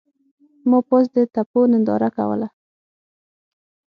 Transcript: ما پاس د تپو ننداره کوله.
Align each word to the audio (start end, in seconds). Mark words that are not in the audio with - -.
ما 0.69 0.79
پاس 0.89 1.05
د 1.15 1.17
تپو 1.33 1.61
ننداره 1.71 2.09
کوله. 2.17 2.47